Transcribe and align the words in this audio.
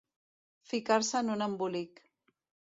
Ficar-se 0.71 1.15
en 1.23 1.31
un 1.37 1.45
embolic. 1.49 2.05